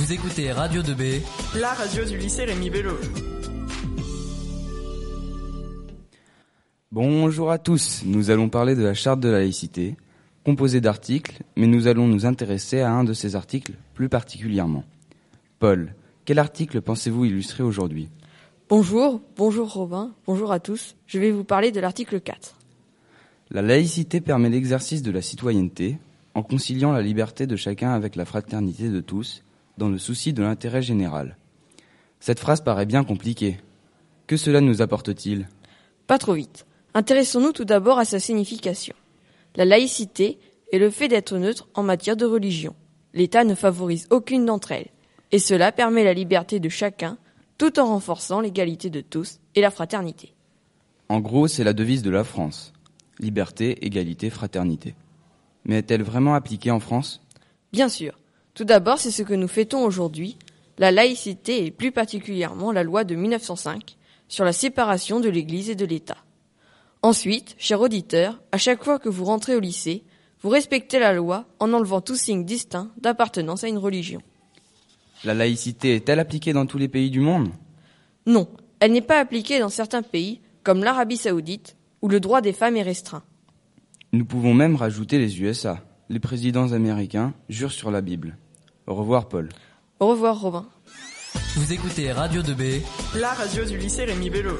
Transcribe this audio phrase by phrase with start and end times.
[0.00, 1.20] Vous écoutez Radio 2B,
[1.60, 2.92] la radio du lycée Rémi Bello.
[6.90, 9.96] Bonjour à tous, nous allons parler de la charte de la laïcité,
[10.42, 14.84] composée d'articles, mais nous allons nous intéresser à un de ces articles plus particulièrement.
[15.58, 15.94] Paul,
[16.24, 18.08] quel article pensez-vous illustrer aujourd'hui?
[18.70, 20.96] Bonjour, bonjour Robin, bonjour à tous.
[21.06, 22.56] Je vais vous parler de l'article 4.
[23.50, 25.98] La laïcité permet l'exercice de la citoyenneté
[26.32, 29.42] en conciliant la liberté de chacun avec la fraternité de tous,
[29.80, 31.38] dans le souci de l'intérêt général.
[32.20, 33.58] Cette phrase paraît bien compliquée.
[34.26, 35.48] Que cela nous apporte-t-il?
[36.06, 36.66] Pas trop vite.
[36.92, 38.94] Intéressons-nous tout d'abord à sa signification.
[39.56, 40.38] La laïcité
[40.70, 42.76] est le fait d'être neutre en matière de religion.
[43.14, 44.90] L'État ne favorise aucune d'entre elles,
[45.32, 47.16] et cela permet la liberté de chacun
[47.56, 50.34] tout en renforçant l'égalité de tous et la fraternité.
[51.08, 52.74] En gros, c'est la devise de la France.
[53.18, 54.94] Liberté, égalité, fraternité.
[55.64, 57.22] Mais est-elle vraiment appliquée en France?
[57.72, 58.19] Bien sûr.
[58.60, 60.36] Tout d'abord, c'est ce que nous fêtons aujourd'hui,
[60.76, 63.96] la laïcité et plus particulièrement la loi de 1905
[64.28, 66.18] sur la séparation de l'Église et de l'État.
[67.00, 70.04] Ensuite, chers auditeurs, à chaque fois que vous rentrez au lycée,
[70.42, 74.20] vous respectez la loi en enlevant tout signe distinct d'appartenance à une religion.
[75.24, 77.48] La laïcité est-elle appliquée dans tous les pays du monde?
[78.26, 78.46] Non,
[78.78, 82.76] elle n'est pas appliquée dans certains pays, comme l'Arabie saoudite, où le droit des femmes
[82.76, 83.22] est restreint.
[84.12, 85.82] Nous pouvons même rajouter les USA.
[86.10, 88.36] Les présidents américains jurent sur la Bible.
[88.90, 89.48] Au revoir Paul.
[90.00, 90.66] Au revoir Robin.
[91.54, 92.82] vous écoutez Radio 2B,
[93.14, 94.56] La radio du lycée Rémi Bello.